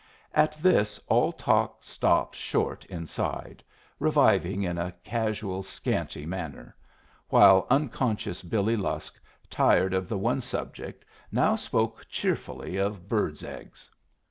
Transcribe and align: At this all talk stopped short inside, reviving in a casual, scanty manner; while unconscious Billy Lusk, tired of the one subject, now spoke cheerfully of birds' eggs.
At 0.33 0.53
this 0.63 0.99
all 1.07 1.31
talk 1.31 1.83
stopped 1.83 2.35
short 2.35 2.85
inside, 2.85 3.63
reviving 3.99 4.63
in 4.63 4.79
a 4.79 4.95
casual, 5.03 5.61
scanty 5.61 6.25
manner; 6.25 6.75
while 7.29 7.67
unconscious 7.69 8.41
Billy 8.41 8.75
Lusk, 8.75 9.19
tired 9.47 9.93
of 9.93 10.09
the 10.09 10.17
one 10.17 10.41
subject, 10.41 11.05
now 11.31 11.55
spoke 11.55 12.07
cheerfully 12.09 12.77
of 12.77 13.07
birds' 13.07 13.43
eggs. 13.43 13.91